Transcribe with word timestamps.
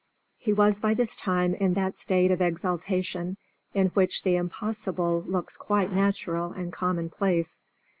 He 0.39 0.51
was 0.51 0.79
by 0.79 0.95
this 0.95 1.15
time 1.15 1.53
in 1.53 1.75
that 1.75 1.95
state 1.95 2.31
of 2.31 2.41
exaltation 2.41 3.37
in 3.75 3.89
which 3.89 4.23
the 4.23 4.35
impossible 4.35 5.23
looks 5.27 5.57
quite 5.57 5.91
natural 5.91 6.53
and 6.53 6.73
commonplace. 6.73 7.61